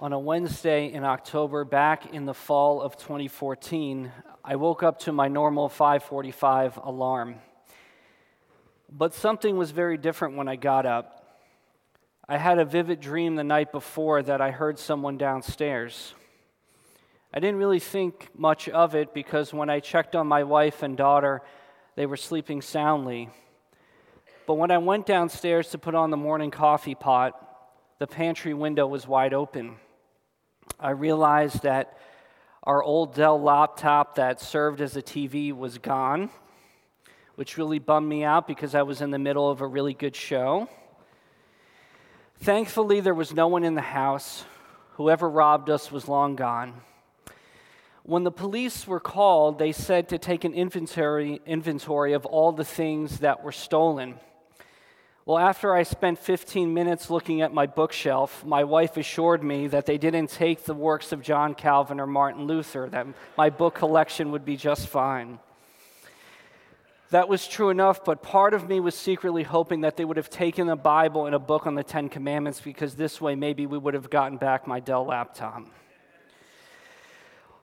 [0.00, 4.12] On a Wednesday in October, back in the fall of 2014,
[4.44, 7.34] I woke up to my normal 545 alarm.
[8.88, 11.26] But something was very different when I got up.
[12.28, 16.14] I had a vivid dream the night before that I heard someone downstairs.
[17.34, 20.96] I didn't really think much of it because when I checked on my wife and
[20.96, 21.42] daughter,
[21.96, 23.30] they were sleeping soundly.
[24.46, 27.34] But when I went downstairs to put on the morning coffee pot,
[27.98, 29.74] the pantry window was wide open.
[30.80, 31.98] I realized that
[32.62, 36.30] our old Dell laptop that served as a TV was gone,
[37.34, 40.14] which really bummed me out because I was in the middle of a really good
[40.14, 40.68] show.
[42.40, 44.44] Thankfully, there was no one in the house.
[44.92, 46.74] Whoever robbed us was long gone.
[48.02, 52.64] When the police were called, they said to take an inventory, inventory of all the
[52.64, 54.14] things that were stolen.
[55.28, 59.84] Well, after I spent 15 minutes looking at my bookshelf, my wife assured me that
[59.84, 63.06] they didn't take the works of John Calvin or Martin Luther, that
[63.36, 65.38] my book collection would be just fine.
[67.10, 70.30] That was true enough, but part of me was secretly hoping that they would have
[70.30, 73.76] taken the Bible and a book on the Ten Commandments because this way maybe we
[73.76, 75.62] would have gotten back my Dell laptop.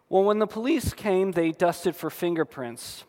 [0.07, 3.05] Well, when the police came, they dusted for fingerprints.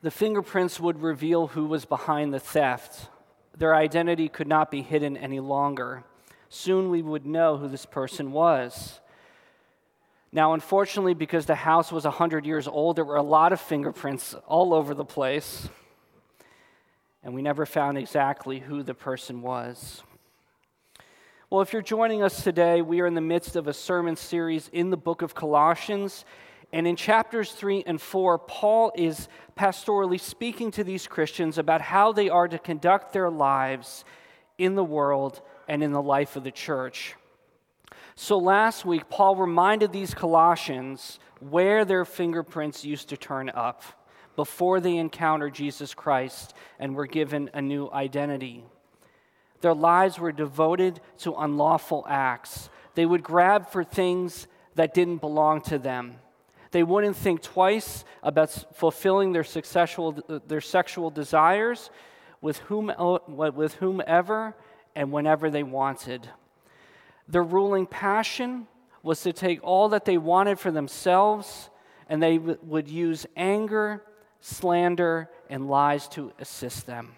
[0.00, 3.08] The fingerprints would reveal who was behind the theft.
[3.56, 6.04] Their identity could not be hidden any longer.
[6.48, 9.00] Soon we would know who this person was.
[10.32, 14.34] Now, unfortunately, because the house was 100 years old, there were a lot of fingerprints
[14.46, 15.68] all over the place,
[17.22, 20.02] and we never found exactly who the person was.
[21.50, 24.70] Well, if you're joining us today, we are in the midst of a sermon series
[24.72, 26.24] in the book of Colossians.
[26.72, 32.12] And in chapters 3 and 4, Paul is pastorally speaking to these Christians about how
[32.12, 34.04] they are to conduct their lives
[34.56, 37.14] in the world and in the life of the church.
[38.14, 43.82] So last week, Paul reminded these Colossians where their fingerprints used to turn up
[44.36, 48.64] before they encountered Jesus Christ and were given a new identity.
[49.60, 52.70] Their lives were devoted to unlawful acts.
[52.94, 56.16] They would grab for things that didn't belong to them.
[56.72, 61.90] They wouldn't think twice about fulfilling their sexual, uh, their sexual desires
[62.40, 64.56] with, whom, uh, with whomever
[64.96, 66.28] and whenever they wanted.
[67.28, 68.66] Their ruling passion
[69.02, 71.68] was to take all that they wanted for themselves,
[72.08, 74.02] and they would use anger,
[74.40, 77.12] slander, and lies to assist them.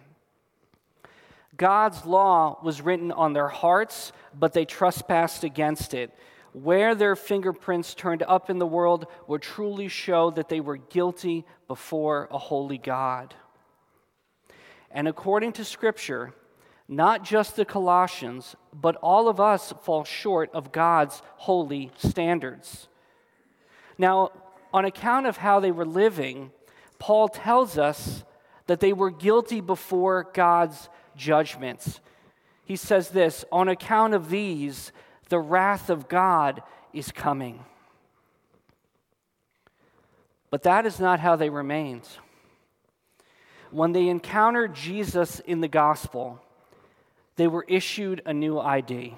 [1.56, 6.12] God's law was written on their hearts, but they trespassed against it
[6.54, 11.44] where their fingerprints turned up in the world would truly show that they were guilty
[11.66, 13.34] before a holy God.
[14.90, 16.32] And according to Scripture,
[16.86, 22.86] not just the Colossians, but all of us fall short of God's holy standards.
[23.98, 24.30] Now,
[24.72, 26.52] on account of how they were living,
[27.00, 28.22] Paul tells us
[28.66, 32.00] that they were guilty before God's judgments.
[32.64, 34.92] He says this on account of these,
[35.28, 36.62] the wrath of God
[36.92, 37.64] is coming.
[40.50, 42.08] But that is not how they remained.
[43.70, 46.40] When they encountered Jesus in the gospel,
[47.36, 49.16] they were issued a new ID.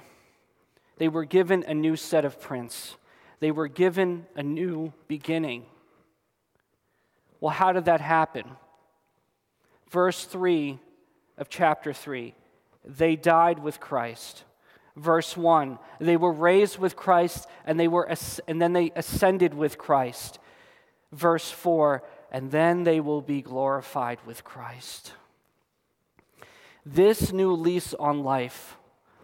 [0.96, 2.96] They were given a new set of prints.
[3.40, 5.66] They were given a new beginning.
[7.38, 8.44] Well, how did that happen?
[9.90, 10.78] Verse 3
[11.38, 12.34] of chapter 3
[12.88, 14.44] they died with Christ
[14.96, 15.78] verse 1.
[16.00, 18.08] They were raised with Christ and, they were,
[18.48, 20.38] and then they ascended with Christ.
[21.12, 22.02] Verse 4.
[22.32, 25.12] And then they will be glorified with Christ.
[26.84, 28.76] This new lease on life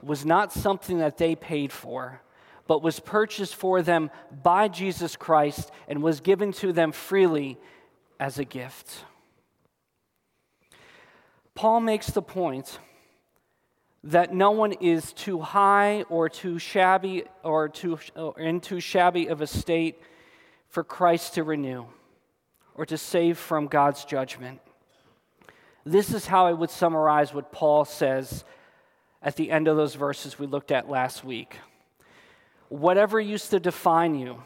[0.02, 2.20] was not something that they paid for,
[2.66, 4.10] but was purchased for them
[4.42, 7.58] by Jesus Christ and was given to them freely
[8.18, 9.04] as a gift.
[11.54, 12.78] Paul makes the point
[14.04, 19.28] that no one is too high or too shabby or too or in too shabby
[19.28, 20.00] of a state
[20.68, 21.84] for Christ to renew
[22.74, 24.60] or to save from God's judgment.
[25.84, 28.44] This is how I would summarize what Paul says
[29.20, 31.56] at the end of those verses we looked at last week.
[32.68, 34.42] Whatever used to define you,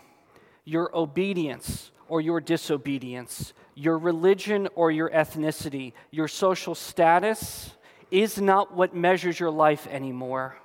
[0.64, 7.70] your obedience or your disobedience, your religion or your ethnicity, your social status,
[8.10, 10.56] is not what measures your life anymore.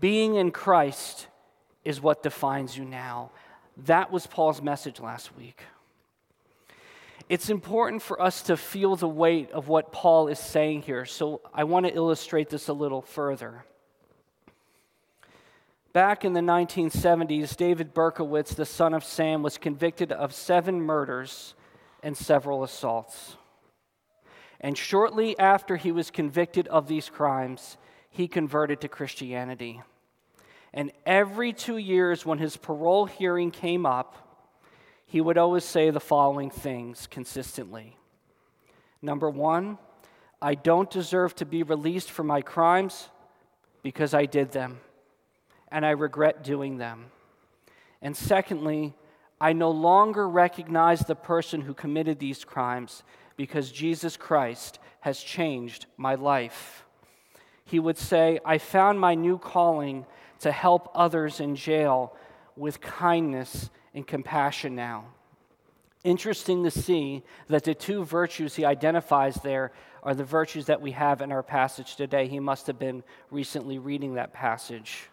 [0.00, 1.26] Being in Christ
[1.84, 3.30] is what defines you now.
[3.84, 5.62] That was Paul's message last week.
[7.28, 11.40] It's important for us to feel the weight of what Paul is saying here, so
[11.54, 13.64] I want to illustrate this a little further.
[15.92, 21.54] Back in the 1970s, David Berkowitz, the son of Sam, was convicted of seven murders
[22.02, 23.36] and several assaults.
[24.62, 27.76] And shortly after he was convicted of these crimes,
[28.10, 29.82] he converted to Christianity.
[30.72, 34.16] And every two years, when his parole hearing came up,
[35.04, 37.96] he would always say the following things consistently
[39.02, 39.78] Number one,
[40.40, 43.08] I don't deserve to be released from my crimes
[43.82, 44.78] because I did them,
[45.72, 47.06] and I regret doing them.
[48.00, 48.94] And secondly,
[49.40, 53.02] I no longer recognize the person who committed these crimes
[53.42, 56.84] because Jesus Christ has changed my life.
[57.64, 60.06] He would say, I found my new calling
[60.38, 62.14] to help others in jail
[62.54, 65.06] with kindness and compassion now.
[66.04, 69.72] Interesting to see that the two virtues he identifies there
[70.04, 72.28] are the virtues that we have in our passage today.
[72.28, 73.02] He must have been
[73.32, 75.08] recently reading that passage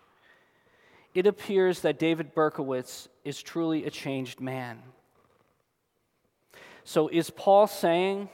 [1.14, 4.82] it appears that David Berkowitz is truly a changed man.
[6.90, 8.30] So, is Paul saying,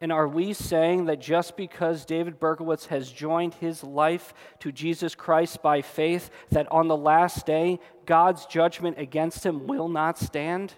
[0.00, 5.14] and are we saying that just because David Berkowitz has joined his life to Jesus
[5.14, 10.72] Christ by faith, that on the last day, God's judgment against him will not stand?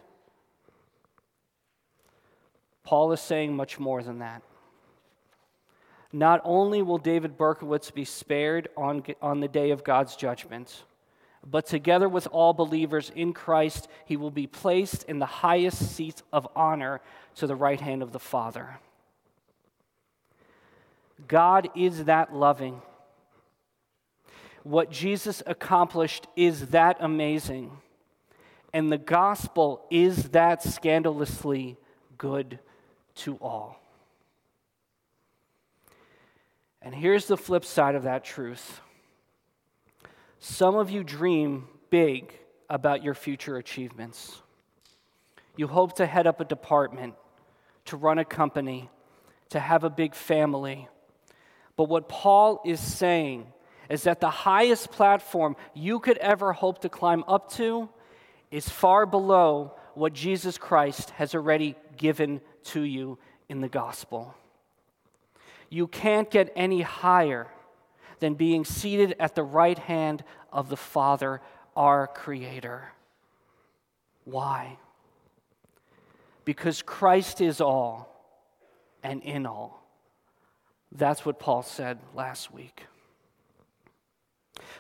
[2.83, 4.43] Paul is saying much more than that.
[6.13, 10.83] Not only will David Berkowitz be spared on, on the day of God's judgment,
[11.49, 16.23] but together with all believers in Christ, he will be placed in the highest seat
[16.33, 17.01] of honor
[17.37, 18.79] to the right hand of the Father.
[21.27, 22.83] God is that loving.
[24.63, 27.73] What Jesus accomplished is that amazing.
[28.73, 31.77] And the gospel is that scandalously
[32.19, 32.59] good
[33.17, 33.81] to all.
[36.83, 38.81] And here's the flip side of that truth
[40.41, 42.33] some of you dream big
[42.71, 44.41] about your future achievements.
[45.55, 47.15] You hope to head up a department,
[47.87, 48.89] to run a company,
[49.51, 50.89] to have a big family.
[51.77, 53.47] But what Paul is saying
[53.91, 57.91] is that the highest platform you could ever hope to climb up to
[58.51, 63.19] is far below what Jesus Christ has already given to you
[63.51, 64.35] in the gospel.
[65.69, 67.49] You can't get any higher
[68.21, 70.23] than being seated at the right hand
[70.53, 71.41] of the Father,
[71.77, 72.93] our Creator.
[74.25, 74.79] Why?
[76.45, 78.09] Because Christ is all
[79.03, 79.83] and in all.
[80.93, 82.85] That's what Paul said last week.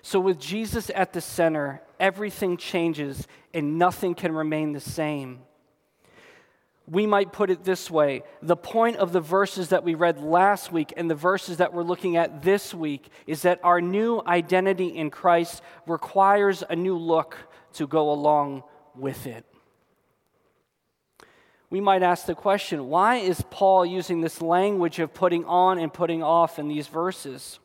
[0.02, 5.40] So, with Jesus at the center, everything changes and nothing can remain the same
[6.90, 10.72] we might put it this way the point of the verses that we read last
[10.72, 14.88] week and the verses that we're looking at this week is that our new identity
[14.88, 17.36] in Christ requires a new look
[17.74, 18.64] to go along
[18.96, 19.44] with it.
[21.70, 25.92] We might ask the question why is Paul using this language of putting on and
[25.92, 27.60] putting off in these verses?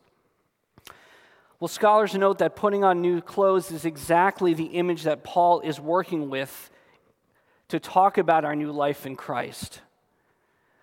[1.58, 5.80] Well, scholars note that putting on new clothes is exactly the image that Paul is
[5.80, 6.70] working with
[7.68, 9.80] to talk about our new life in Christ.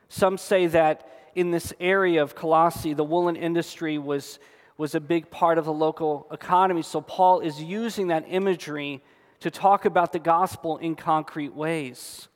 [0.10, 4.38] Some say that in this area of Colossae, the woolen industry was,
[4.78, 6.82] was a big part of the local economy.
[6.82, 9.02] So Paul is using that imagery
[9.40, 12.28] to talk about the gospel in concrete ways.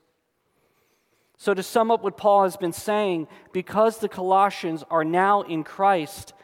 [1.40, 5.62] So, to sum up what Paul has been saying, because the Colossians are now in
[5.62, 6.34] Christ,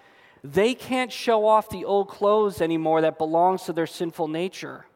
[0.44, 4.87] they can't show off the old clothes anymore that belongs to their sinful nature.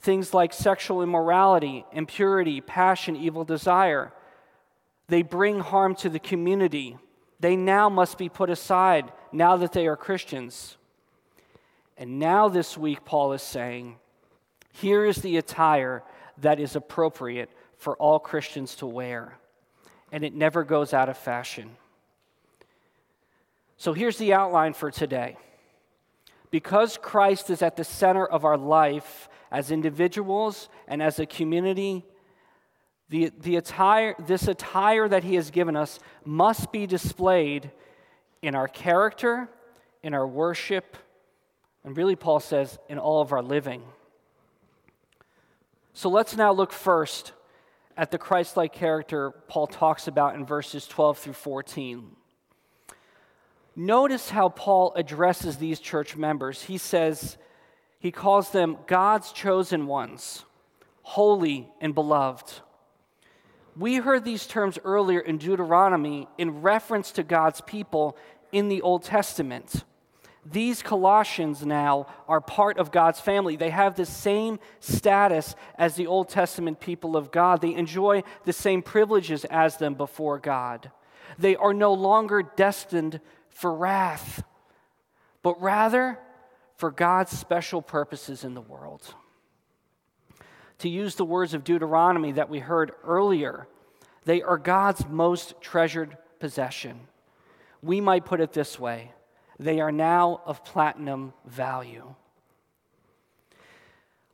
[0.00, 4.12] Things like sexual immorality, impurity, passion, evil desire.
[5.08, 6.96] They bring harm to the community.
[7.40, 10.76] They now must be put aside now that they are Christians.
[11.96, 13.96] And now, this week, Paul is saying,
[14.72, 16.04] here is the attire
[16.38, 19.38] that is appropriate for all Christians to wear,
[20.12, 21.76] and it never goes out of fashion.
[23.76, 25.36] So here's the outline for today.
[26.50, 32.04] Because Christ is at the center of our life, as individuals and as a community,
[33.08, 37.70] the, the attire, this attire that He has given us must be displayed
[38.42, 39.48] in our character,
[40.02, 40.96] in our worship,
[41.84, 43.82] and really, Paul says, in all of our living.
[45.94, 47.32] So let's now look first
[47.96, 52.10] at the Christ like character Paul talks about in verses 12 through 14.
[53.80, 56.64] Notice how Paul addresses these church members.
[56.64, 57.38] He says,
[58.00, 60.44] he calls them God's chosen ones,
[61.02, 62.60] holy and beloved.
[63.76, 68.16] We heard these terms earlier in Deuteronomy in reference to God's people
[68.50, 69.84] in the Old Testament.
[70.44, 73.54] These Colossians now are part of God's family.
[73.54, 77.60] They have the same status as the Old Testament people of God.
[77.60, 80.90] They enjoy the same privileges as them before God.
[81.38, 83.20] They are no longer destined
[83.58, 84.44] for wrath,
[85.42, 86.16] but rather
[86.76, 89.02] for God's special purposes in the world.
[90.78, 93.66] To use the words of Deuteronomy that we heard earlier,
[94.24, 97.00] they are God's most treasured possession.
[97.82, 99.10] We might put it this way
[99.58, 102.14] they are now of platinum value.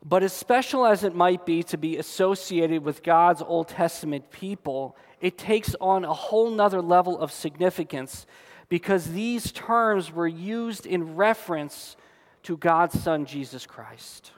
[0.04, 4.98] But as special as it might be to be associated with God's Old Testament people,
[5.22, 8.26] it takes on a whole nother level of significance
[8.74, 11.94] because these terms were used in reference
[12.42, 14.32] to God's Son, Jesus Christ.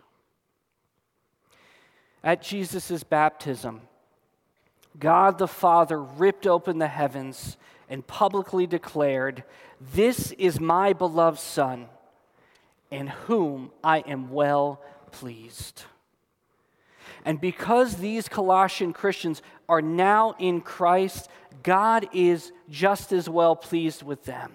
[2.22, 3.80] At Jesus' baptism,
[4.98, 7.56] God the Father ripped open the heavens
[7.88, 9.42] and publicly declared,
[9.80, 11.86] This is my beloved Son,
[12.90, 15.84] in whom I am well pleased.
[17.26, 21.28] And because these Colossian Christians are now in Christ,
[21.64, 24.52] God is just as well pleased with them.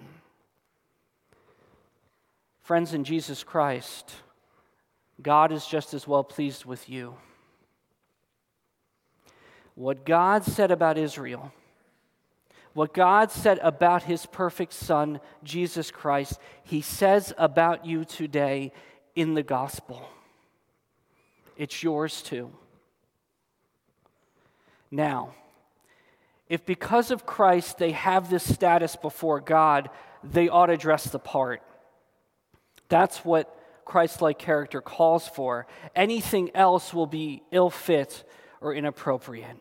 [2.62, 4.14] Friends in Jesus Christ,
[5.20, 7.14] God is just as well pleased with you.
[9.74, 11.52] What God said about Israel,
[12.72, 18.72] what God said about his perfect Son, Jesus Christ, he says about you today
[19.14, 20.08] in the gospel.
[21.58, 22.50] It's yours too.
[24.92, 25.34] Now,
[26.50, 29.88] if because of Christ they have this status before God,
[30.22, 31.62] they ought to dress the part.
[32.90, 35.66] That's what Christ like character calls for.
[35.96, 38.22] Anything else will be ill fit
[38.60, 39.56] or inappropriate.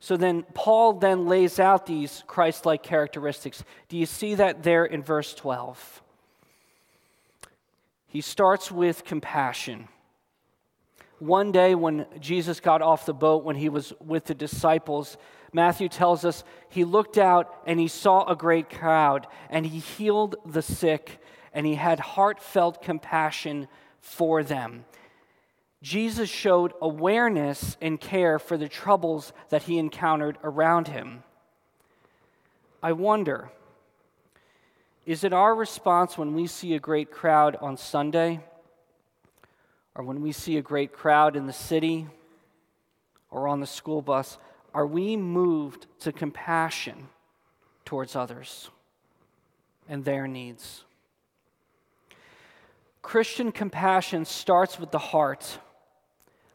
[0.00, 3.62] So then, Paul then lays out these Christ like characteristics.
[3.88, 6.02] Do you see that there in verse 12?
[8.08, 9.88] He starts with compassion.
[11.18, 15.16] One day, when Jesus got off the boat, when he was with the disciples,
[15.52, 20.36] Matthew tells us he looked out and he saw a great crowd, and he healed
[20.46, 21.20] the sick
[21.52, 23.66] and he had heartfelt compassion
[24.00, 24.84] for them.
[25.82, 31.22] Jesus showed awareness and care for the troubles that he encountered around him.
[32.82, 33.50] I wonder,
[35.06, 38.40] is it our response when we see a great crowd on Sunday,
[39.98, 42.06] or when we see a great crowd in the city,
[43.32, 44.38] or on the school bus,
[44.72, 47.08] are we moved to compassion
[47.84, 48.70] towards others
[49.88, 50.84] and their needs?
[53.02, 55.58] Christian compassion starts with the heart,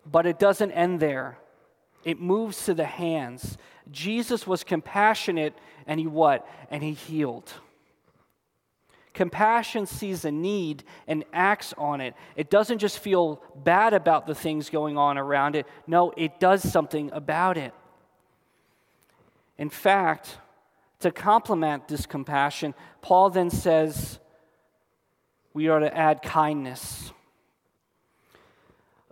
[0.10, 1.38] but it doesn't end there.
[2.06, 3.58] It moves to the hands.
[3.92, 5.54] Jesus was compassionate
[5.86, 6.48] and he what?
[6.72, 7.52] And he healed.
[9.14, 12.16] Compassion sees a need and acts on it.
[12.36, 15.68] It doesn't just feel bad about the things going on around it.
[15.86, 17.74] No, it does something about it.
[19.58, 20.38] In fact,
[21.00, 24.20] to complement this compassion, Paul then says,
[25.54, 27.12] we are to add kindness.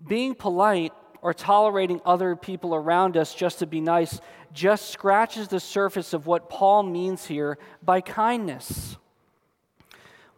[0.08, 4.20] Being polite or tolerating other people around us just to be nice
[4.52, 8.98] just scratches the surface of what Paul means here by kindness.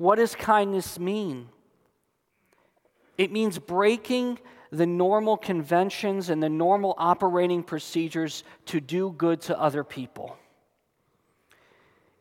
[0.03, 1.47] What does kindness mean?
[3.17, 4.37] It means breaking
[4.69, 10.35] the normal conventions and the normal operating procedures to do good to other people.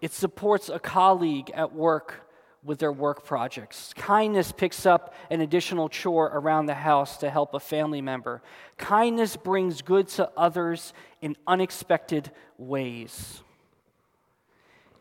[0.01, 2.29] It supports a colleague at work
[2.63, 3.93] with their work projects.
[3.97, 8.43] Kindness picks up an additional chore around the house to help a family member.
[8.79, 13.43] Kindness brings good to others in unexpected ways.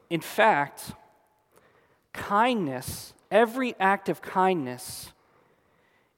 [0.09, 0.93] In fact,
[2.13, 5.11] kindness, every act of kindness,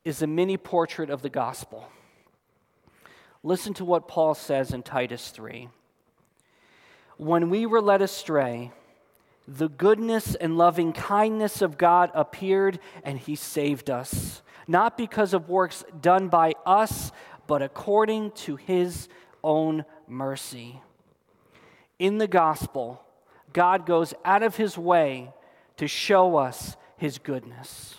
[0.06, 1.88] is a mini portrait of the gospel.
[3.44, 5.70] Listen to what Paul says in Titus 3.
[7.18, 8.72] When we were led astray,
[9.48, 15.50] the goodness and loving kindness of God appeared and he saved us, not because of
[15.50, 17.12] works done by us,
[17.46, 19.10] but according to his
[19.44, 20.82] own mercy.
[22.00, 23.04] In the gospel,
[23.52, 25.32] God goes out of his way
[25.78, 27.96] to show us his goodness.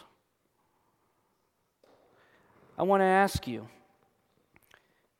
[2.78, 3.68] I want to ask you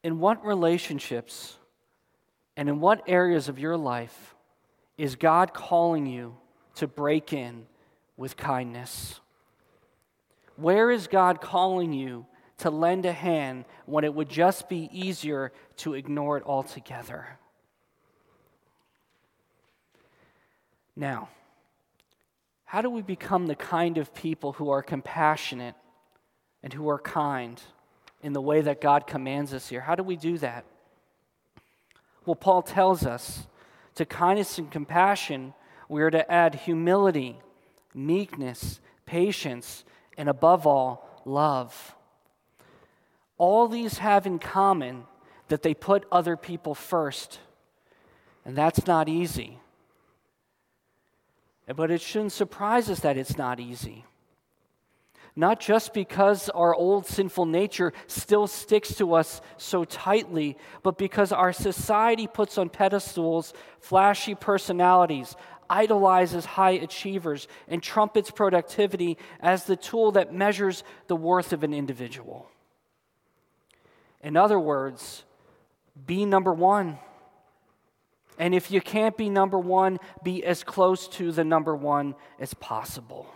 [0.03, 1.57] in what relationships
[2.57, 4.35] and in what areas of your life
[4.97, 6.37] is God calling you
[6.77, 7.67] to break in
[8.17, 9.21] with kindness?
[10.57, 12.27] Where is God calling you
[12.59, 17.39] to lend a hand when it would just be easier to ignore it altogether?
[20.97, 21.29] Now,
[22.75, 25.77] How do we become the kind of people who are compassionate
[26.61, 27.63] and who are kind
[28.21, 29.83] in the way that God commands us here?
[29.83, 30.65] How do we do that?
[32.27, 33.47] Well, Paul tells us
[33.95, 35.55] to kindness and compassion,
[35.89, 37.39] we are to add humility,
[37.95, 39.85] meekness, patience,
[40.19, 41.95] and above all, love.
[43.39, 45.05] All these have in common
[45.47, 47.39] that they put other people first.
[48.45, 49.61] And that's not easy.
[51.67, 54.05] But it shouldn't surprise us that it's not easy.
[55.37, 61.33] Not just because our old sinful nature still sticks to us so tightly, but because
[61.33, 65.35] our society puts on pedestals flashy personalities,
[65.69, 71.75] idolizes high achievers, and trumpets productivity as the tool that measures the worth of an
[71.75, 72.49] individual.
[74.23, 75.25] In other words,
[76.07, 76.99] be number one.
[78.39, 82.55] And if you can't be number one, be as close to the number one as
[82.55, 83.27] possible.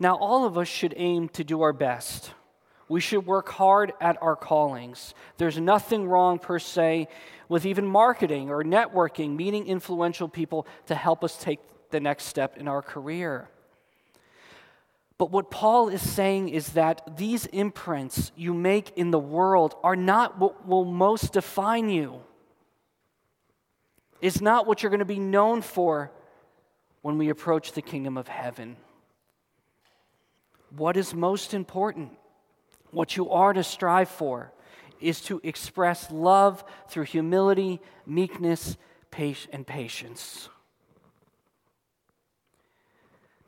[0.00, 2.32] Now, all of us should aim to do our best.
[2.88, 5.14] We should work hard at our callings.
[5.36, 7.08] There's nothing wrong, per se,
[7.48, 12.56] with even marketing or networking, meeting influential people to help us take the next step
[12.56, 13.48] in our career.
[15.18, 19.96] But what Paul is saying is that these imprints you make in the world are
[19.96, 22.20] not what will most define you.
[24.20, 26.10] It's not what you're going to be known for
[27.02, 28.76] when we approach the kingdom of heaven.
[30.76, 32.12] What is most important,
[32.90, 34.52] what you are to strive for,
[35.00, 38.76] is to express love through humility, meekness,
[39.52, 40.48] and patience.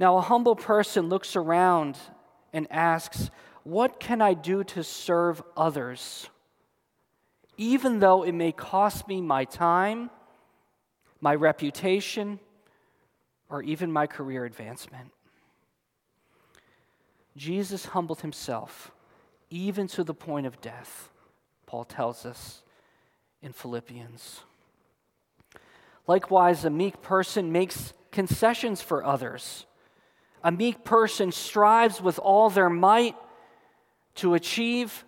[0.00, 1.97] Now, a humble person looks around
[2.53, 3.31] and asks,
[3.62, 6.29] What can I do to serve others?
[7.57, 10.11] Even though it may cost me my time,
[11.21, 12.39] my reputation,
[13.49, 15.11] or even my career advancement.
[17.37, 18.91] Jesus humbled himself,
[19.50, 21.11] even to the point of death,
[21.67, 22.63] Paul tells us
[23.43, 24.41] in Philippians.
[26.06, 29.67] Likewise, a meek person makes concessions for others.
[30.43, 33.15] A meek person strives with all their might
[34.17, 35.04] to achieve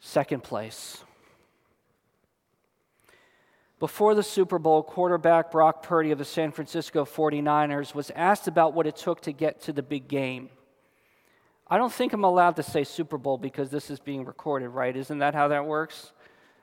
[0.00, 1.04] second place.
[3.80, 8.74] Before the Super Bowl, quarterback Brock Purdy of the San Francisco 49ers was asked about
[8.74, 10.50] what it took to get to the big game.
[11.68, 14.96] I don't think I'm allowed to say Super Bowl because this is being recorded, right?
[14.96, 16.12] Isn't that how that works?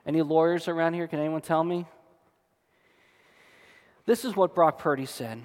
[0.05, 1.07] Any lawyers around here?
[1.07, 1.85] Can anyone tell me?
[4.05, 5.41] This is what Brock Purdy said.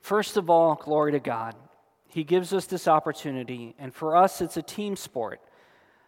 [0.00, 1.56] First of all, glory to God.
[2.08, 5.40] He gives us this opportunity, and for us, it's a team sport.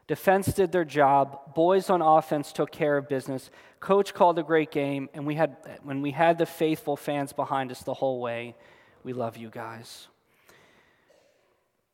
[0.08, 1.54] Defense did their job.
[1.54, 3.50] Boys on offense took care of business.
[3.78, 7.70] Coach called a great game, and we had, when we had the faithful fans behind
[7.70, 8.56] us the whole way,
[9.04, 10.08] we love you guys.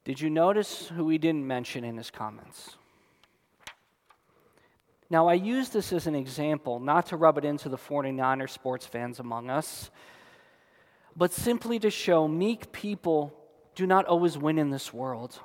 [0.05, 2.77] Did you notice who he didn't mention in his comments?
[5.11, 8.87] Now, I use this as an example, not to rub it into the 49er sports
[8.87, 9.91] fans among us,
[11.17, 13.35] but simply to show meek people
[13.75, 15.41] do not always win in this world.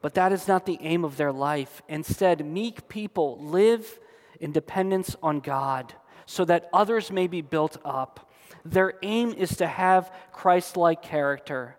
[0.00, 1.82] But that is not the aim of their life.
[1.88, 3.98] Instead, meek people live
[4.40, 5.94] in dependence on God
[6.26, 8.30] so that others may be built up.
[8.64, 11.76] Their aim is to have Christ like character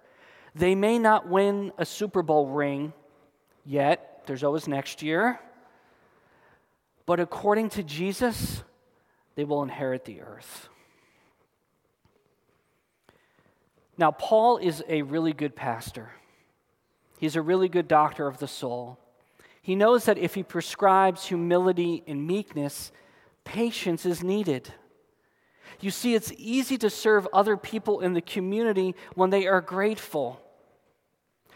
[0.54, 2.94] they may not win a Super Bowl ring
[3.66, 5.40] yet, there's always next year.
[7.06, 8.64] But according to Jesus,
[9.36, 10.70] they will inherit the earth.
[13.98, 16.12] Now, Paul is a really good pastor.
[17.22, 18.98] He's a really good doctor of the soul.
[19.62, 22.92] He knows that if he prescribes humility and meekness,
[23.44, 24.74] patience is needed.
[25.82, 30.42] You see, it's easy to serve other people in the community when they are grateful,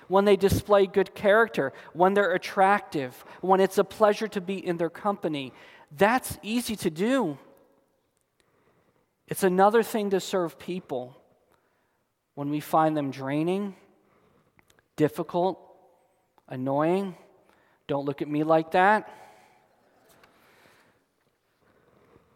[0.08, 4.78] when they display good character, when they're attractive, when it's a pleasure to be in
[4.78, 5.52] their company.
[5.98, 7.40] That's easy to do.
[9.28, 11.18] It's another thing to serve people
[12.36, 13.76] when we find them draining,
[14.96, 15.60] difficult,
[16.48, 17.16] annoying.
[17.88, 19.10] Don't look at me like that.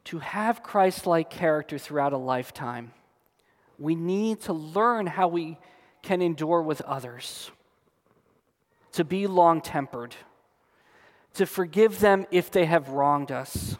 [0.09, 2.93] to have Christ like character throughout a lifetime,
[3.77, 5.59] we need to learn how we
[6.01, 7.51] can endure with others,
[8.93, 10.15] to be long tempered,
[11.35, 13.77] to forgive them if they have wronged us.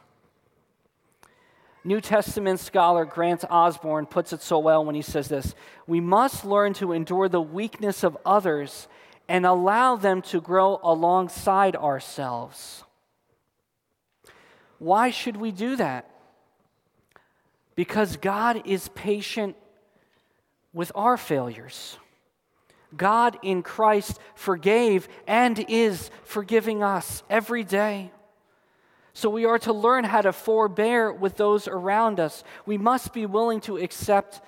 [1.84, 5.56] New Testament scholar Grant Osborne puts it so well when he says this
[5.88, 8.88] We must learn to endure the weakness of others
[9.28, 12.84] and allow them to grow alongside ourselves.
[14.80, 16.10] Why should we do that?
[17.80, 19.56] because God is patient
[20.74, 21.98] with our failures.
[22.98, 28.12] God in Christ forgave and is forgiving us every day.
[29.20, 32.42] So we are to learn how to forbear with those around us.
[32.66, 34.40] We must be willing to accept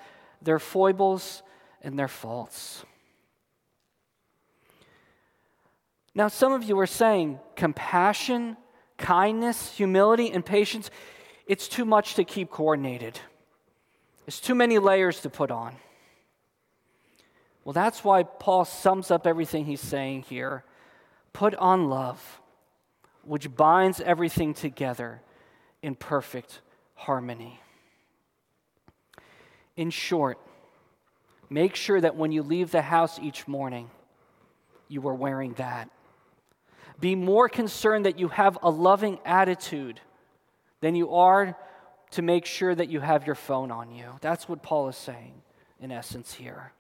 [0.41, 1.43] their foibles
[1.81, 2.86] and their faults.
[6.15, 8.55] Now, some of you are saying compassion,
[8.97, 10.89] kindness, humility, and patience,
[11.45, 13.19] it's too much to keep coordinated.
[14.25, 15.75] It's too many layers to put on.
[17.65, 20.63] Well, that's why Paul sums up everything he's saying here.
[21.34, 22.40] Put on love,
[23.23, 25.21] which binds everything together
[25.81, 26.62] in perfect
[26.95, 27.60] harmony.
[29.75, 30.38] In short,
[31.49, 33.89] make sure that when you leave the house each morning,
[34.88, 35.89] you are wearing that.
[36.99, 39.99] Be more concerned that you have a loving attitude
[40.81, 41.57] than you are
[42.12, 44.05] to make sure that you have your phone on you.
[44.21, 45.34] That's what Paul is saying,
[45.79, 46.73] in essence, here.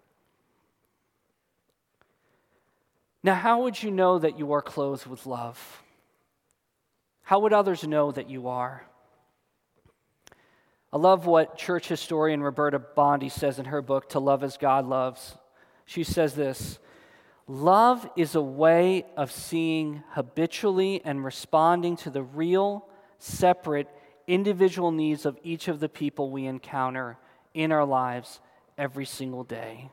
[3.23, 5.80] Now, how would you know that you are clothed with love?
[7.31, 8.85] How would others know that you are?
[10.91, 14.85] I love what church historian Roberta Bondi says in her book, To Love as God
[14.85, 15.37] Loves.
[15.85, 16.77] She says this
[17.47, 22.85] Love is a way of seeing habitually and responding to the real,
[23.17, 23.87] separate,
[24.27, 27.17] individual needs of each of the people we encounter
[27.53, 28.41] in our lives
[28.77, 29.89] every single day.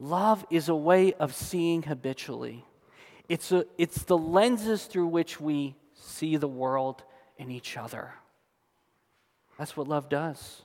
[0.00, 2.64] Love is a way of seeing habitually.
[3.28, 7.04] It's, a, it's the lenses through which we see the world
[7.38, 8.14] in each other.
[9.58, 10.62] That's what love does.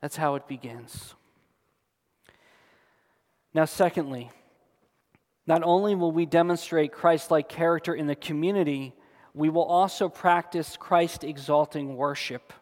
[0.00, 1.14] That's how it begins.
[3.54, 4.30] Now, secondly,
[5.46, 8.94] not only will we demonstrate Christ like character in the community,
[9.34, 12.52] we will also practice Christ exalting worship.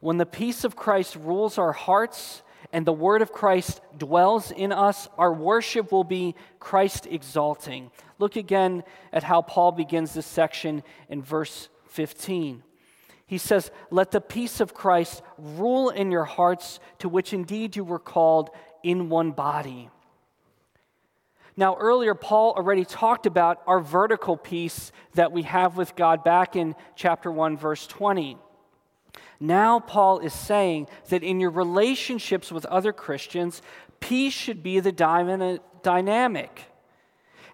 [0.00, 4.72] When the peace of Christ rules our hearts, and the word of Christ dwells in
[4.72, 7.90] us, our worship will be Christ exalting.
[8.18, 12.62] Look again at how Paul begins this section in verse 15.
[13.26, 17.84] He says, Let the peace of Christ rule in your hearts, to which indeed you
[17.84, 18.50] were called
[18.82, 19.90] in one body.
[21.56, 26.56] Now, earlier, Paul already talked about our vertical peace that we have with God back
[26.56, 28.38] in chapter 1, verse 20.
[29.40, 33.62] Now, Paul is saying that in your relationships with other Christians,
[34.00, 34.92] peace should be the
[35.82, 36.64] dynamic.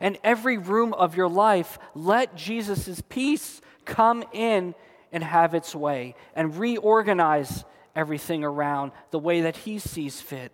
[0.01, 4.75] And every room of your life, let Jesus' peace come in
[5.13, 7.65] and have its way and reorganize
[7.97, 10.53] everything around the way that he sees fit.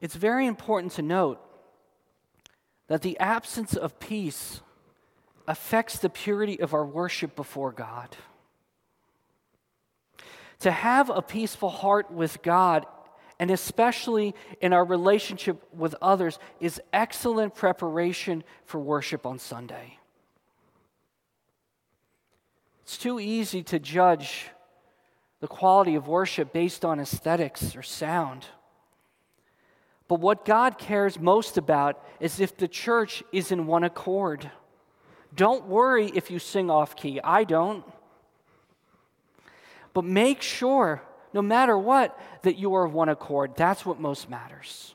[0.00, 1.40] It's very important to note
[2.88, 4.60] that the absence of peace
[5.46, 8.16] affects the purity of our worship before God.
[10.64, 12.86] To have a peaceful heart with God,
[13.38, 19.98] and especially in our relationship with others, is excellent preparation for worship on Sunday.
[22.82, 24.46] It's too easy to judge
[25.40, 28.46] the quality of worship based on aesthetics or sound.
[30.08, 34.50] But what God cares most about is if the church is in one accord.
[35.34, 37.20] Don't worry if you sing off key.
[37.22, 37.84] I don't.
[39.94, 41.02] But make sure,
[41.32, 43.56] no matter what, that you are of one accord.
[43.56, 44.94] That's what most matters.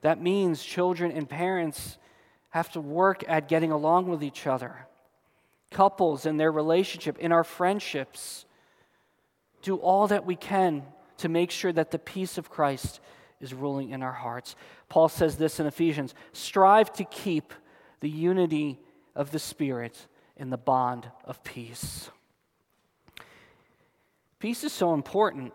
[0.00, 1.98] That means children and parents
[2.50, 4.86] have to work at getting along with each other.
[5.70, 8.44] Couples in their relationship, in our friendships,
[9.62, 10.82] do all that we can
[11.18, 13.00] to make sure that the peace of Christ
[13.40, 14.56] is ruling in our hearts.
[14.88, 17.52] Paul says this in Ephesians strive to keep
[18.00, 18.78] the unity
[19.14, 22.10] of the Spirit in the bond of peace.
[24.44, 25.54] Peace is so important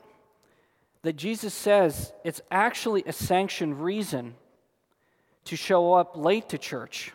[1.04, 4.34] that Jesus says it's actually a sanctioned reason
[5.46, 7.12] to show up late to church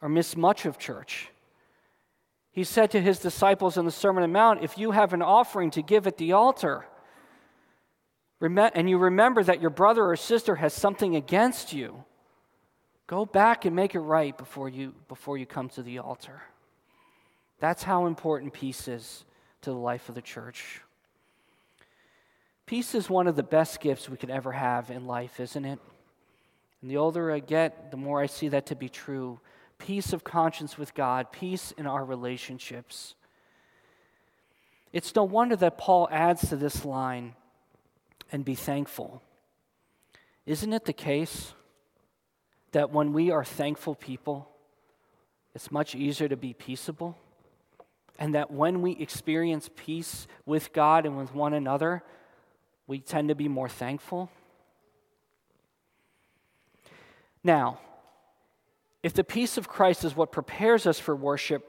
[0.00, 1.28] or miss much of church.
[2.52, 5.20] He said to his disciples in the Sermon on the Mount, If you have an
[5.20, 6.86] offering to give at the altar,
[8.40, 12.04] and you remember that your brother or sister has something against you,
[13.08, 16.40] go back and make it right before you, before you come to the altar.
[17.58, 19.24] That's how important peace is
[19.62, 20.82] to the life of the church.
[22.70, 25.80] Peace is one of the best gifts we could ever have in life, isn't it?
[26.80, 29.40] And the older I get, the more I see that to be true.
[29.78, 33.16] Peace of conscience with God, peace in our relationships.
[34.92, 37.34] It's no wonder that Paul adds to this line
[38.30, 39.20] and be thankful.
[40.46, 41.54] Isn't it the case
[42.70, 44.48] that when we are thankful people,
[45.56, 47.18] it's much easier to be peaceable
[48.16, 52.04] and that when we experience peace with God and with one another,
[52.90, 54.28] we tend to be more thankful?
[57.44, 57.78] Now,
[59.02, 61.64] if the peace of Christ is what prepares us for worship,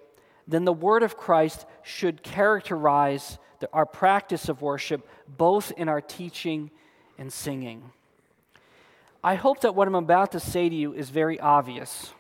[0.47, 6.01] then the word of Christ should characterize the, our practice of worship both in our
[6.01, 6.71] teaching
[7.19, 7.91] and singing.
[9.23, 12.13] I hope that what I'm about to say to you is very obvious.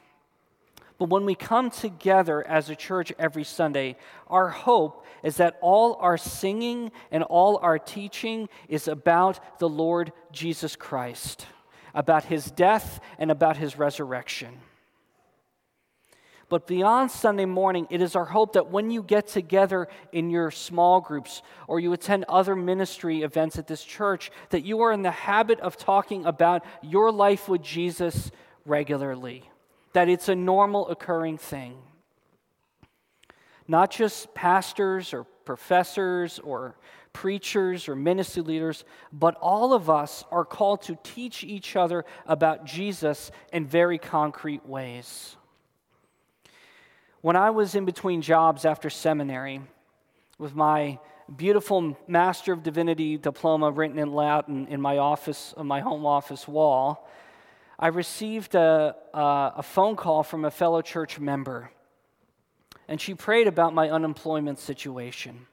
[1.01, 3.95] But when we come together as a church every Sunday,
[4.27, 10.13] our hope is that all our singing and all our teaching is about the Lord
[10.31, 11.47] Jesus Christ,
[11.95, 14.59] about his death and about his resurrection.
[16.49, 20.51] But beyond Sunday morning, it is our hope that when you get together in your
[20.51, 25.01] small groups or you attend other ministry events at this church, that you are in
[25.01, 28.29] the habit of talking about your life with Jesus
[28.65, 29.50] regularly
[29.93, 31.77] that it's a normal occurring thing.
[33.67, 36.75] Not just pastors or professors or
[37.13, 42.65] preachers or ministry leaders, but all of us are called to teach each other about
[42.65, 45.35] Jesus in very concrete ways.
[47.21, 49.61] When I was in between jobs after seminary,
[50.37, 50.99] with my
[51.35, 56.47] beautiful Master of Divinity diploma written in Latin in my office, on my home office
[56.47, 57.07] wall,
[57.81, 61.71] I received a, a, a phone call from a fellow church member,
[62.87, 65.47] and she prayed about my unemployment situation.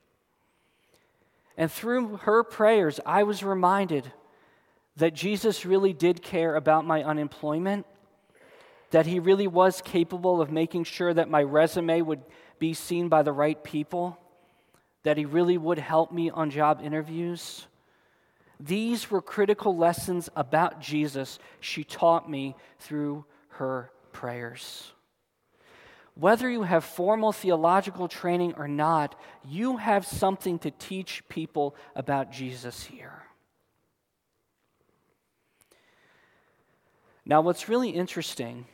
[1.56, 4.12] And through her prayers, I was reminded
[4.96, 7.86] that Jesus really did care about my unemployment,
[8.90, 12.22] that he really was capable of making sure that my resume would
[12.58, 14.18] be seen by the right people,
[15.04, 17.67] that he really would help me on job interviews.
[18.61, 24.92] These were critical lessons about Jesus she taught me through her prayers.
[26.14, 32.33] Whether you have formal theological training or not, you have something to teach people about
[32.33, 33.23] Jesus here.
[37.25, 38.64] Now, what's really interesting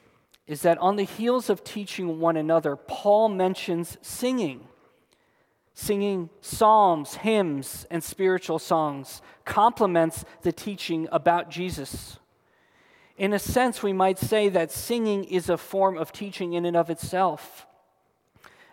[0.46, 4.66] is that on the heels of teaching one another, Paul mentions singing
[5.74, 12.18] singing psalms, hymns, and spiritual songs complements the teaching about Jesus.
[13.16, 16.76] In a sense, we might say that singing is a form of teaching in and
[16.76, 17.66] of itself.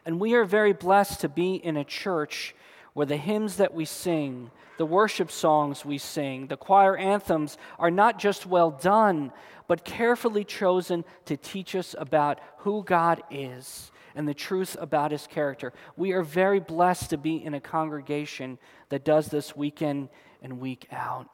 [0.06, 2.56] And we are very blessed to be in a church
[2.94, 7.92] where the hymns that we sing, the worship songs we sing, the choir anthems are
[7.92, 9.32] not just well done,
[9.68, 15.28] but carefully chosen to teach us about who God is and the truth about his
[15.28, 15.74] character.
[15.96, 18.58] We are very blessed to be in a congregation
[18.90, 20.10] that does this week in
[20.42, 21.30] and week out.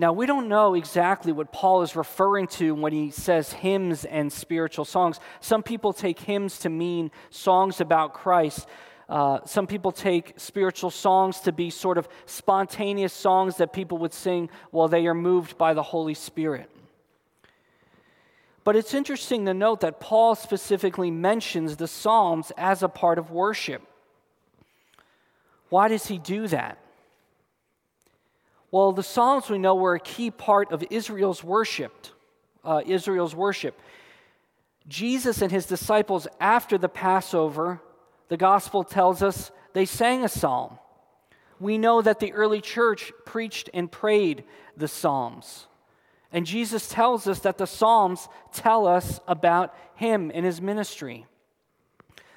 [0.00, 4.32] Now, we don't know exactly what Paul is referring to when he says hymns and
[4.32, 5.20] spiritual songs.
[5.40, 8.66] Some people take hymns to mean songs about Christ.
[9.10, 14.14] Uh, some people take spiritual songs to be sort of spontaneous songs that people would
[14.14, 16.70] sing while they are moved by the Holy Spirit.
[18.62, 23.30] But it's interesting to note that Paul specifically mentions the Psalms as a part of
[23.30, 23.82] worship.
[25.70, 26.78] Why does he do that?
[28.70, 32.06] Well, the Psalms we know were a key part of Israel's worship.
[32.64, 33.80] Uh, Israel's worship.
[34.86, 37.80] Jesus and his disciples, after the Passover,
[38.28, 40.78] the gospel tells us they sang a psalm.
[41.58, 44.44] We know that the early church preached and prayed
[44.76, 45.66] the Psalms.
[46.32, 51.26] And Jesus tells us that the Psalms tell us about him and his ministry.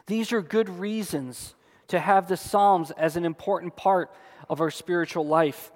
[0.08, 1.53] These are good reasons
[1.89, 4.12] to have the Psalms as an important part
[4.49, 5.71] of our spiritual life,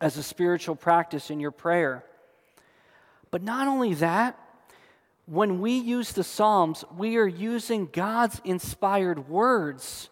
[0.00, 2.04] as a spiritual practice in your prayer.
[3.30, 4.38] But not only that,
[5.26, 10.10] when we use the Psalms, we are using God's inspired words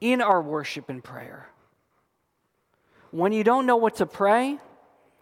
[0.00, 1.48] in our worship and prayer.
[3.10, 4.58] When you don't know what to pray,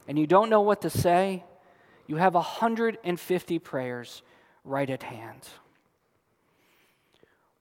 [0.09, 1.45] and you don't know what to say,
[2.07, 4.23] you have 150 prayers
[4.65, 5.49] right at hand.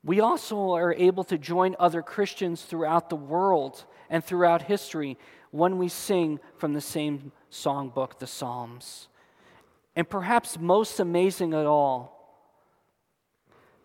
[0.04, 5.18] We also are able to join other Christians throughout the world and throughout history
[5.50, 9.08] when we sing from the same songbook, the Psalms.
[9.96, 12.12] And perhaps most amazing of all,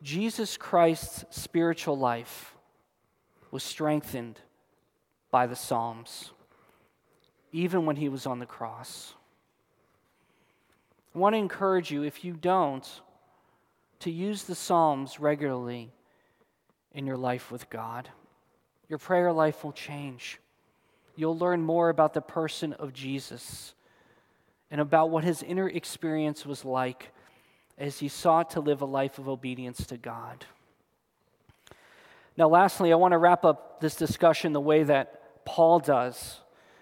[0.02, 2.54] Jesus Christ's spiritual life
[3.50, 4.40] was strengthened
[5.30, 6.32] by the Psalms
[7.52, 9.14] even when he was on the cross.
[11.14, 12.88] I want to encourage you, if you don't,
[14.00, 15.90] to use the Psalms regularly
[16.92, 18.08] in your life with God.
[18.88, 20.38] Your prayer life will change.
[21.16, 23.74] You'll learn more about the person of Jesus
[24.70, 27.12] and about what his inner experience was like
[27.78, 30.44] as he sought to live a life of obedience to God.
[32.36, 36.39] Now, lastly, I want to wrap up this discussion the way that Paul does.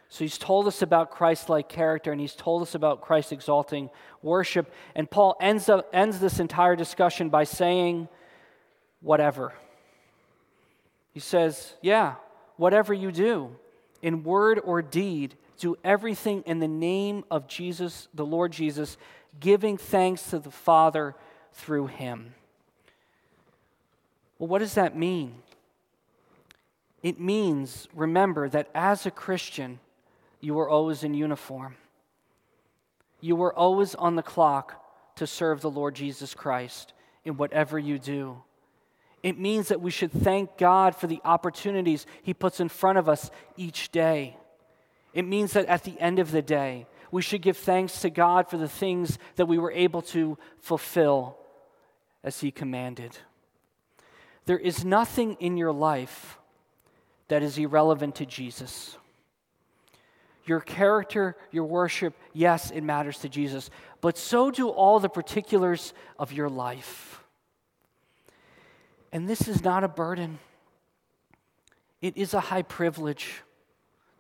[0.09, 3.91] So he's told us about Christ like character and he's told us about Christ exalting
[4.23, 4.73] worship.
[4.95, 8.09] And Paul ends, up, ends this entire discussion by saying,
[9.01, 9.53] whatever.
[11.13, 12.15] He says, Yeah,
[12.57, 13.57] whatever you do,
[14.03, 18.97] in word or deed, do everything in the name of Jesus, the Lord Jesus,
[19.41, 21.15] giving thanks to the Father
[21.53, 22.35] through him.
[24.39, 25.35] Well, what does that mean?
[27.03, 29.81] It means, remember, that as a Christian,
[30.41, 31.77] you were always in uniform.
[33.21, 34.85] You were always on the clock
[35.17, 36.93] to serve the Lord Jesus Christ
[37.25, 38.43] in whatever you do.
[39.23, 43.09] It means that we should thank God for the opportunities He puts in front of
[43.09, 44.37] us each day.
[45.13, 48.49] It means that at the end of the day, we should give thanks to God
[48.49, 51.37] for the things that we were able to fulfill
[52.23, 53.19] as He commanded.
[54.47, 56.39] There is nothing in your life
[57.27, 58.97] that is irrelevant to Jesus.
[60.49, 63.69] Your character, your worship, yes, it matters to Jesus,
[64.01, 67.23] but so do all the particulars of your life.
[69.13, 70.39] And this is not a burden,
[72.01, 73.43] it is a high privilege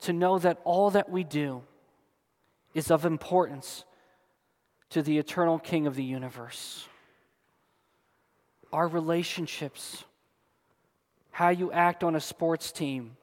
[0.02, 1.62] to know that all that we do
[2.74, 3.84] is of importance
[4.90, 6.86] to the eternal King of the universe.
[8.70, 10.04] Our relationships,
[11.30, 13.16] how you act on a sports team,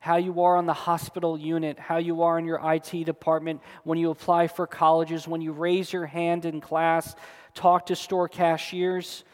[0.00, 3.98] how you are on the hospital unit, how you are in your IT department, when
[3.98, 7.14] you apply for colleges, when you raise your hand in class,
[7.54, 9.24] talk to store cashiers,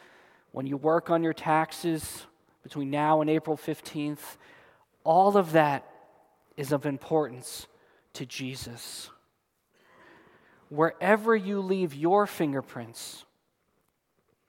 [0.51, 2.27] when you work on your taxes
[2.65, 4.37] between now and April 15th,
[5.05, 5.89] all of that
[6.57, 7.69] is of importance
[8.15, 9.09] to Jesus.
[10.69, 13.25] Wherever you leave your fingerprints,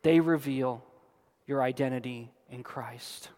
[0.02, 0.84] they reveal
[1.46, 3.30] your identity in Christ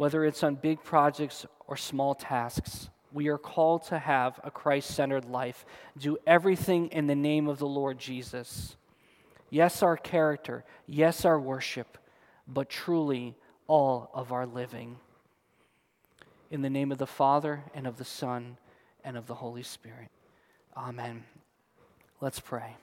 [0.00, 4.94] whether it's on big projects or small tasks, we are called to have a Christ
[4.94, 5.66] centered life.
[5.98, 8.76] Do everything in the name of the Lord Jesus.
[9.50, 10.64] Yes, our character.
[10.86, 11.98] Yes, our worship.
[12.48, 13.34] But truly,
[13.66, 14.96] all of our living.
[16.50, 18.56] In the name of the Father, and of the Son,
[19.04, 20.08] and of the Holy Spirit.
[20.74, 21.24] Amen.
[22.22, 22.74] Let's pray.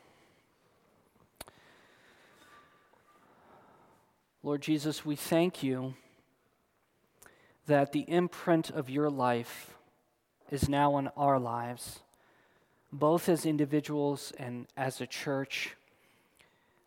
[4.44, 5.96] Lord Jesus, we thank you
[7.68, 9.76] that the imprint of your life
[10.50, 12.00] is now on our lives,
[12.92, 15.76] both as individuals and as a church.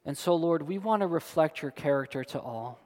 [0.05, 2.81] And so, Lord, we want to reflect your character to all.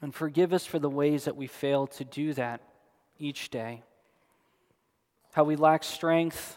[0.00, 2.62] And forgive us for the ways that we fail to do that
[3.18, 3.82] each day.
[5.32, 6.56] How we lack strength,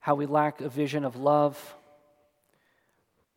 [0.00, 1.76] how we lack a vision of love.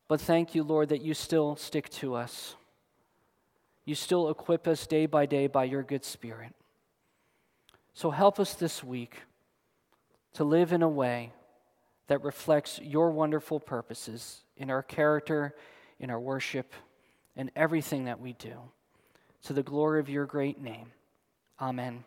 [0.07, 2.56] But thank you, Lord, that you still stick to us
[3.87, 6.53] you still equip us day by day by your good spirit.
[7.93, 9.21] So help us this week
[10.33, 11.31] to live in a way
[12.07, 15.55] that reflects your wonderful purposes in our character,
[16.01, 16.73] in our worship,
[17.37, 18.55] and everything that we do.
[19.43, 20.91] To the glory of your great name.
[21.61, 22.03] Amen.